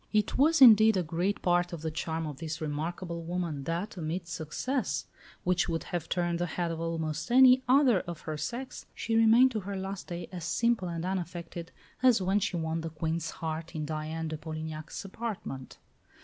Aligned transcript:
It 0.11 0.35
was, 0.35 0.63
indeed, 0.63 0.97
a 0.97 1.03
great 1.03 1.43
part 1.43 1.71
of 1.73 1.83
the 1.83 1.91
charm 1.91 2.25
of 2.25 2.37
this 2.37 2.59
remarkable 2.59 3.21
woman 3.21 3.65
that, 3.65 3.97
amid 3.97 4.27
success 4.27 5.05
which 5.43 5.69
would 5.69 5.83
have 5.83 6.09
turned 6.09 6.39
the 6.39 6.47
head 6.47 6.71
of 6.71 6.81
almost 6.81 7.29
any 7.29 7.61
other 7.69 7.99
of 7.99 8.21
her 8.21 8.35
sex, 8.35 8.87
she 8.95 9.15
remained 9.15 9.51
to 9.51 9.59
her 9.59 9.75
last 9.77 10.07
day 10.07 10.27
as 10.31 10.43
simple 10.43 10.87
and 10.87 11.05
unaffected 11.05 11.71
as 12.01 12.19
when 12.19 12.39
she 12.39 12.57
won 12.57 12.81
the 12.81 12.89
Queen's 12.89 13.29
heart 13.29 13.75
in 13.75 13.85
Diane 13.85 14.27
de 14.27 14.37
Polignac's 14.39 15.05
apartment. 15.05 15.77